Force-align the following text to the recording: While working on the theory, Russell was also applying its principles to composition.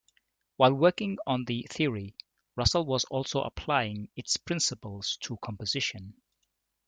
While 0.57 0.73
working 0.73 1.19
on 1.27 1.45
the 1.45 1.67
theory, 1.69 2.15
Russell 2.55 2.87
was 2.87 3.03
also 3.03 3.41
applying 3.43 4.09
its 4.15 4.35
principles 4.35 5.15
to 5.17 5.37
composition. 5.45 6.15